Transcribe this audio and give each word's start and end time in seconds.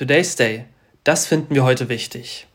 Today's 0.00 0.34
Day. 0.34 0.64
Das 1.04 1.26
finden 1.26 1.54
wir 1.54 1.62
heute 1.62 1.90
wichtig. 1.90 2.46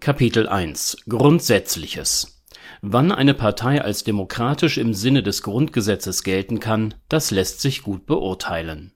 Kapitel 0.00 0.48
1 0.48 0.98
Grundsätzliches 1.08 2.44
Wann 2.80 3.10
eine 3.10 3.34
Partei 3.34 3.82
als 3.82 4.04
demokratisch 4.04 4.78
im 4.78 4.94
Sinne 4.94 5.24
des 5.24 5.42
Grundgesetzes 5.42 6.22
gelten 6.22 6.60
kann, 6.60 6.94
das 7.08 7.32
lässt 7.32 7.60
sich 7.60 7.82
gut 7.82 8.06
beurteilen. 8.06 8.92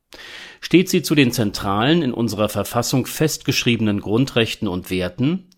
Steht 0.60 0.88
sie 0.88 1.02
zu 1.02 1.16
den 1.16 1.32
zentralen 1.32 2.02
in 2.02 2.14
unserer 2.14 2.48
Verfassung 2.48 3.06
festgeschriebenen 3.06 4.00
Grundrechten 4.00 4.68
und 4.68 4.90
Werten, 4.90 5.49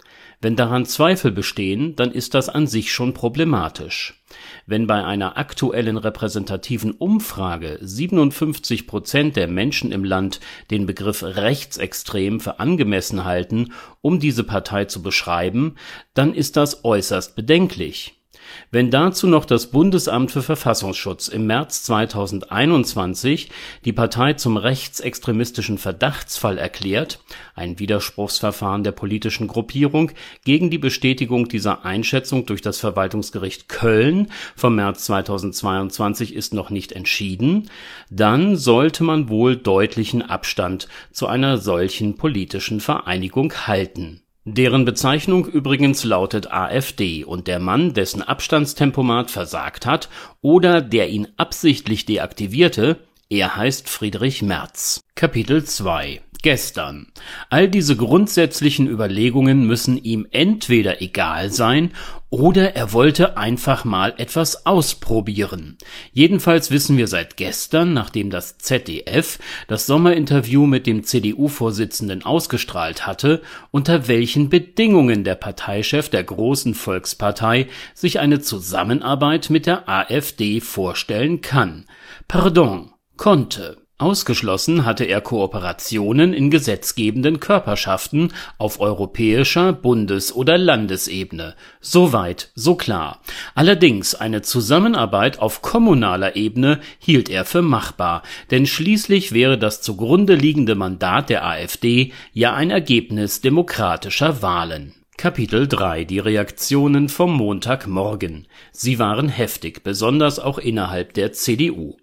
wenn 0.43 0.57
daran 0.57 0.85
Zweifel 0.87 1.31
bestehen, 1.31 1.95
dann 1.95 2.11
ist 2.11 2.35
das 2.35 2.49
an 2.49 2.67
sich 2.67 2.93
schon 2.93 3.15
problematisch. 3.15 4.25
Wenn 4.67 4.89
bei 4.89 5.05
einer 5.05 5.39
aktuellen 5.39 5.97
repräsentativen 5.97 6.91
Umfrage 6.91 7.79
57 7.81 8.89
Prozent 8.89 9.37
der 9.37 9.47
Menschen 9.47 9.93
im 9.93 10.03
Land 10.03 10.41
den 10.73 10.85
Begriff 10.85 11.23
rechtsextrem 11.23 12.41
für 12.41 12.59
angemessen 12.59 13.25
halten, 13.25 13.73
um 14.01 14.19
diese 14.19 14.43
Partei 14.43 14.87
zu 14.87 15.01
beschreiben, 15.01 15.77
dann 16.13 16.35
ist 16.35 16.57
das 16.57 16.85
äußerst 16.85 17.37
bedenklich 17.37 18.22
wenn 18.71 18.91
dazu 18.91 19.27
noch 19.27 19.45
das 19.45 19.71
Bundesamt 19.71 20.31
für 20.31 20.43
Verfassungsschutz 20.43 21.29
im 21.29 21.47
März 21.47 21.83
2021 21.85 23.51
die 23.85 23.93
Partei 23.93 24.33
zum 24.35 24.57
rechtsextremistischen 24.57 25.79
Verdachtsfall 25.79 26.59
erklärt 26.59 27.21
(ein 27.55 27.79
Widerspruchsverfahren 27.79 28.85
der 28.85 28.93
politischen 28.93 29.49
Gruppierung 29.49 30.13
gegen 30.45 30.71
die 30.71 30.79
Bestätigung 30.79 31.49
dieser 31.49 31.85
Einschätzung 31.85 32.47
durch 32.47 32.63
das 32.63 32.79
Verwaltungsgericht 32.81 33.69
Köln 33.69 34.29
vom 34.57 34.77
März 34.77 35.05
2022 35.05 36.35
ist 36.35 36.55
noch 36.55 36.71
nicht 36.71 36.93
entschieden), 36.93 37.71
dann 38.11 38.57
sollte 38.57 39.05
man 39.05 39.29
wohl 39.29 39.57
deutlichen 39.57 40.23
Abstand 40.23 40.89
zu 41.13 41.27
einer 41.27 41.59
solchen 41.59 42.17
politischen 42.17 42.81
Vereinigung 42.81 43.53
halten 43.67 44.22
Deren 44.45 44.85
Bezeichnung 44.85 45.47
übrigens 45.47 46.03
lautet 46.03 46.51
AfD 46.51 47.23
und 47.23 47.47
der 47.47 47.61
Mann, 47.61 47.95
dessen 47.95 48.23
Abstandstempomat 48.23 49.31
versagt 49.31 49.87
hat 49.87 50.09
oder 50.41 50.81
der 50.81 51.11
ihn 51.11 51.29
absichtlich 51.37 52.07
deaktivierte, 52.07 52.99
er 53.31 53.55
heißt 53.55 53.89
Friedrich 53.89 54.43
Merz. 54.43 55.01
Kapitel 55.15 55.63
2 55.63 56.23
gestern. 56.43 57.07
All 57.51 57.69
diese 57.69 57.97
grundsätzlichen 57.97 58.89
Überlegungen 58.89 59.65
müssen 59.65 59.97
ihm 59.97 60.27
entweder 60.33 61.01
egal 61.01 61.53
sein 61.53 61.93
oder 62.33 62.75
er 62.75 62.95
wollte 62.95 63.37
einfach 63.37 63.85
mal 63.85 64.15
etwas 64.17 64.65
ausprobieren. 64.65 65.77
Jedenfalls 66.13 66.71
wissen 66.71 66.97
wir 66.97 67.07
seit 67.07 67.37
gestern, 67.37 67.93
nachdem 67.93 68.31
das 68.31 68.57
ZDF 68.57 69.39
das 69.69 69.85
Sommerinterview 69.85 70.65
mit 70.65 70.87
dem 70.87 71.05
CDU-Vorsitzenden 71.05 72.25
ausgestrahlt 72.25 73.07
hatte, 73.07 73.43
unter 73.71 74.09
welchen 74.09 74.49
Bedingungen 74.49 75.25
der 75.25 75.35
Parteichef 75.35 76.09
der 76.09 76.25
großen 76.25 76.73
Volkspartei 76.73 77.69
sich 77.93 78.19
eine 78.19 78.41
Zusammenarbeit 78.41 79.51
mit 79.51 79.67
der 79.67 79.87
AfD 79.87 80.63
vorstellen 80.63 81.43
kann. 81.43 81.85
Pardon, 82.29 82.95
konnte. 83.19 83.82
Ausgeschlossen 84.03 84.85
hatte 84.85 85.05
er 85.05 85.21
Kooperationen 85.21 86.35
in 86.35 86.51
gesetzgebenden 86.51 87.39
Körperschaften 87.39 88.33
auf 88.59 88.81
europäischer, 88.81 89.73
Bundes 89.73 90.35
oder 90.35 90.59
Landesebene. 90.59 91.55
So 91.81 92.13
weit, 92.13 92.51
so 92.55 92.75
klar. 92.75 93.21
Allerdings 93.55 94.15
eine 94.15 94.43
Zusammenarbeit 94.43 95.39
auf 95.39 95.63
kommunaler 95.63 96.35
Ebene 96.35 96.81
hielt 96.99 97.29
er 97.29 97.45
für 97.45 97.63
machbar, 97.63 98.23
denn 98.51 98.67
schließlich 98.67 99.33
wäre 99.33 99.57
das 99.57 99.81
zugrunde 99.81 100.35
liegende 100.35 100.75
Mandat 100.75 101.31
der 101.31 101.47
AfD 101.47 102.13
ja 102.33 102.55
ein 102.55 102.71
Ergebnis 102.71 103.41
demokratischer 103.41 104.43
Wahlen 104.43 104.95
Kapitel 105.23 105.69
3 105.69 106.05
Die 106.05 106.19
Reaktionen 106.19 107.09
vom 107.09 107.37
Montagmorgen. 107.37 108.49
Sie 108.73 108.99
waren 108.99 109.29
heftig, 109.29 109.85
besonders 109.85 110.41
auch 110.41 110.59
innerhalb 110.59 111.15
der 111.15 111.33
CDU. 111.33 111.97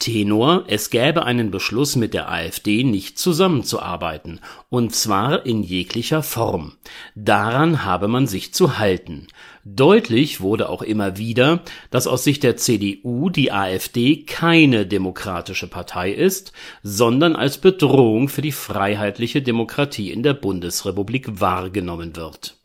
Tenor, 0.00 0.64
es 0.66 0.90
gäbe 0.90 1.24
einen 1.24 1.52
Beschluss 1.52 1.94
mit 1.94 2.14
der 2.14 2.32
AfD 2.32 2.82
nicht 2.82 3.18
zusammenzuarbeiten, 3.18 4.40
und 4.68 4.94
zwar 4.94 5.46
in 5.46 5.62
jeglicher 5.62 6.24
Form. 6.24 6.72
Daran 7.14 7.84
habe 7.84 8.08
man 8.08 8.26
sich 8.26 8.52
zu 8.52 8.78
halten. 8.78 9.28
Deutlich 9.64 10.40
wurde 10.40 10.70
auch 10.70 10.82
immer 10.82 11.18
wieder, 11.18 11.60
dass 11.90 12.06
aus 12.06 12.24
Sicht 12.24 12.42
der 12.42 12.56
CDU 12.56 13.28
die 13.28 13.52
AfD 13.52 14.24
keine 14.24 14.86
demokratische 14.86 15.68
Partei 15.68 16.10
ist, 16.10 16.52
sondern 16.82 17.36
als 17.36 17.58
Bedrohung 17.58 18.28
für 18.28 18.42
die 18.42 18.52
freiheitliche 18.52 19.42
Demokratie 19.42 20.10
in 20.10 20.22
der 20.22 20.34
Bundesrepublik 20.34 21.40
wahrgenommen 21.40 22.16
wird. 22.16 22.59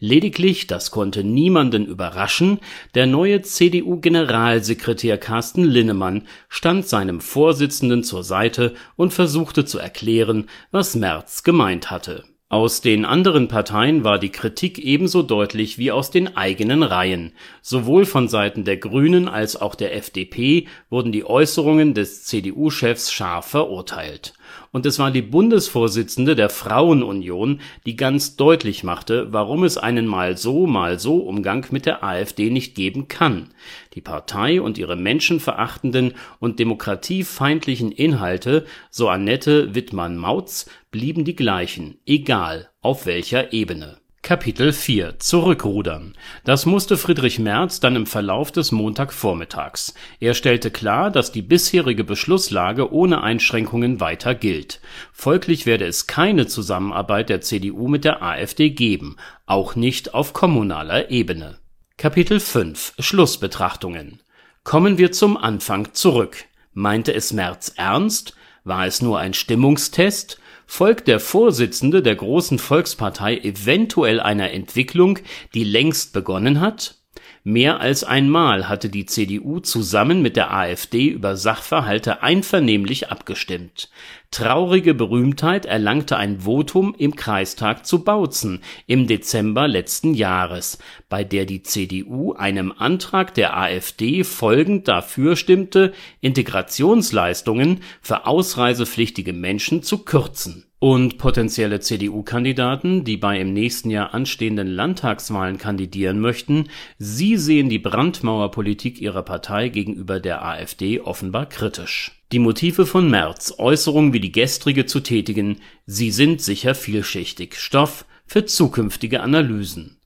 Lediglich, 0.00 0.66
das 0.66 0.90
konnte 0.90 1.24
niemanden 1.24 1.86
überraschen, 1.86 2.60
der 2.94 3.06
neue 3.06 3.42
CDU-Generalsekretär 3.42 5.18
Carsten 5.18 5.64
Linnemann 5.64 6.26
stand 6.48 6.86
seinem 6.86 7.20
Vorsitzenden 7.20 8.04
zur 8.04 8.24
Seite 8.24 8.74
und 8.96 9.12
versuchte 9.12 9.64
zu 9.64 9.78
erklären, 9.78 10.46
was 10.70 10.94
Merz 10.94 11.42
gemeint 11.42 11.90
hatte 11.90 12.24
aus 12.50 12.80
den 12.80 13.04
anderen 13.04 13.46
Parteien 13.48 14.04
war 14.04 14.18
die 14.18 14.30
Kritik 14.30 14.78
ebenso 14.78 15.22
deutlich 15.22 15.76
wie 15.76 15.92
aus 15.92 16.10
den 16.10 16.34
eigenen 16.34 16.82
Reihen. 16.82 17.34
Sowohl 17.60 18.06
von 18.06 18.26
Seiten 18.26 18.64
der 18.64 18.78
Grünen 18.78 19.28
als 19.28 19.54
auch 19.54 19.74
der 19.74 19.94
FDP 19.94 20.66
wurden 20.88 21.12
die 21.12 21.26
Äußerungen 21.26 21.92
des 21.92 22.24
CDU-Chefs 22.24 23.12
scharf 23.12 23.48
verurteilt 23.48 24.32
und 24.72 24.86
es 24.86 24.98
war 24.98 25.10
die 25.10 25.22
Bundesvorsitzende 25.22 26.34
der 26.34 26.50
Frauenunion, 26.50 27.60
die 27.86 27.96
ganz 27.96 28.36
deutlich 28.36 28.84
machte, 28.84 29.32
warum 29.32 29.64
es 29.64 29.78
einen 29.78 30.06
mal 30.06 30.36
so, 30.36 30.66
mal 30.66 30.98
so 30.98 31.18
Umgang 31.18 31.66
mit 31.70 31.86
der 31.86 32.02
AfD 32.02 32.50
nicht 32.50 32.74
geben 32.74 33.08
kann. 33.08 33.50
Die 33.94 34.00
Partei 34.00 34.60
und 34.60 34.78
ihre 34.78 34.96
menschenverachtenden 34.96 36.14
und 36.40 36.58
demokratiefeindlichen 36.58 37.92
Inhalte, 37.92 38.66
so 38.90 39.08
Annette 39.08 39.74
Wittmann-Mautz, 39.74 40.70
blieben 40.90 41.24
die 41.24 41.36
gleichen, 41.36 41.98
egal 42.06 42.70
auf 42.80 43.06
welcher 43.06 43.52
Ebene 43.52 43.98
Kapitel 44.28 44.74
4 44.74 45.20
Zurückrudern. 45.20 46.12
Das 46.44 46.66
musste 46.66 46.98
Friedrich 46.98 47.38
Merz 47.38 47.80
dann 47.80 47.96
im 47.96 48.04
Verlauf 48.04 48.52
des 48.52 48.72
Montagvormittags. 48.72 49.94
Er 50.20 50.34
stellte 50.34 50.70
klar, 50.70 51.10
dass 51.10 51.32
die 51.32 51.40
bisherige 51.40 52.04
Beschlusslage 52.04 52.92
ohne 52.92 53.22
Einschränkungen 53.22 54.00
weiter 54.00 54.34
gilt. 54.34 54.82
Folglich 55.14 55.64
werde 55.64 55.86
es 55.86 56.08
keine 56.08 56.46
Zusammenarbeit 56.46 57.30
der 57.30 57.40
CDU 57.40 57.88
mit 57.88 58.04
der 58.04 58.22
AfD 58.22 58.68
geben, 58.68 59.16
auch 59.46 59.76
nicht 59.76 60.12
auf 60.12 60.34
kommunaler 60.34 61.10
Ebene. 61.10 61.56
Kapitel 61.96 62.38
5 62.38 62.96
Schlussbetrachtungen. 62.98 64.20
Kommen 64.62 64.98
wir 64.98 65.10
zum 65.10 65.38
Anfang 65.38 65.94
zurück. 65.94 66.44
Meinte 66.74 67.14
es 67.14 67.32
Merz 67.32 67.72
ernst? 67.76 68.34
War 68.62 68.84
es 68.84 69.00
nur 69.00 69.20
ein 69.20 69.32
Stimmungstest? 69.32 70.38
Folgt 70.68 71.08
der 71.08 71.18
Vorsitzende 71.18 72.02
der 72.02 72.14
großen 72.14 72.60
Volkspartei 72.60 73.38
eventuell 73.38 74.20
einer 74.20 74.52
Entwicklung, 74.52 75.18
die 75.54 75.64
längst 75.64 76.12
begonnen 76.12 76.60
hat? 76.60 76.98
Mehr 77.42 77.80
als 77.80 78.04
einmal 78.04 78.68
hatte 78.68 78.90
die 78.90 79.06
CDU 79.06 79.60
zusammen 79.60 80.20
mit 80.20 80.36
der 80.36 80.52
AfD 80.52 81.06
über 81.06 81.36
Sachverhalte 81.36 82.22
einvernehmlich 82.22 83.10
abgestimmt. 83.10 83.88
Traurige 84.30 84.92
Berühmtheit 84.92 85.64
erlangte 85.64 86.18
ein 86.18 86.40
Votum 86.40 86.94
im 86.98 87.16
Kreistag 87.16 87.86
zu 87.86 88.04
Bautzen 88.04 88.60
im 88.86 89.06
Dezember 89.06 89.66
letzten 89.66 90.12
Jahres, 90.12 90.78
bei 91.08 91.24
der 91.24 91.46
die 91.46 91.62
CDU 91.62 92.34
einem 92.34 92.72
Antrag 92.76 93.32
der 93.34 93.56
AfD 93.56 94.24
folgend 94.24 94.86
dafür 94.86 95.34
stimmte, 95.34 95.94
Integrationsleistungen 96.20 97.80
für 98.02 98.26
ausreisepflichtige 98.26 99.32
Menschen 99.32 99.82
zu 99.82 100.04
kürzen 100.04 100.66
und 100.78 101.16
potenzielle 101.18 101.80
CDU-Kandidaten, 101.80 103.04
die 103.04 103.16
bei 103.16 103.40
im 103.40 103.54
nächsten 103.54 103.90
Jahr 103.90 104.14
anstehenden 104.14 104.68
Landtagswahlen 104.68 105.56
kandidieren 105.56 106.20
möchten, 106.20 106.68
sie 106.98 107.38
sehen 107.38 107.70
die 107.70 107.78
Brandmauerpolitik 107.78 109.00
ihrer 109.00 109.22
Partei 109.22 109.70
gegenüber 109.70 110.20
der 110.20 110.44
AfD 110.44 111.00
offenbar 111.00 111.46
kritisch. 111.46 112.17
Die 112.32 112.38
Motive 112.38 112.86
von 112.86 113.10
Merz, 113.10 113.54
Äußerungen 113.58 114.12
wie 114.12 114.20
die 114.20 114.32
gestrige 114.32 114.86
zu 114.86 115.00
tätigen, 115.00 115.60
sie 115.86 116.10
sind 116.10 116.42
sicher 116.42 116.74
vielschichtig, 116.74 117.56
Stoff 117.56 118.04
für 118.26 118.44
zukünftige 118.44 119.20
Analysen 119.20 119.98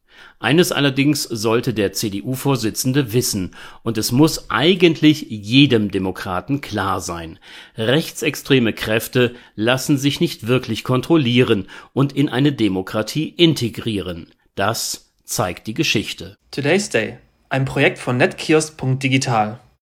eines 0.42 0.72
allerdings 0.72 1.22
sollte 1.22 1.72
der 1.72 1.92
CDU-Vorsitzende 1.92 3.12
wissen, 3.12 3.52
und 3.82 3.96
es 3.96 4.10
muss 4.10 4.50
eigentlich 4.50 5.26
jedem 5.30 5.90
Demokraten 5.90 6.60
klar 6.60 7.00
sein: 7.00 7.38
Rechtsextreme 7.76 8.72
Kräfte 8.72 9.34
lassen 9.54 9.98
sich 9.98 10.20
nicht 10.20 10.48
wirklich 10.48 10.82
kontrollieren 10.82 11.68
und 11.92 12.12
in 12.12 12.28
eine 12.28 12.52
Demokratie 12.52 13.28
integrieren. 13.28 14.32
Das 14.56 15.12
zeigt 15.24 15.68
die 15.68 15.74
Geschichte. 15.74 16.36
Today's 16.50 16.90
Day. 16.90 17.18
Ein 17.48 17.64
Projekt 17.64 17.98
von 17.98 18.16
netkiosk.digital 18.16 19.60